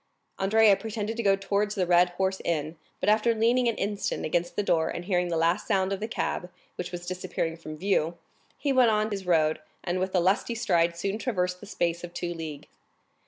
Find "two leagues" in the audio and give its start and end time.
12.15-12.79